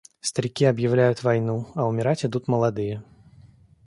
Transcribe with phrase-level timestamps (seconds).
[0.19, 3.03] Старики объявляют войну, а умирать идут молодые.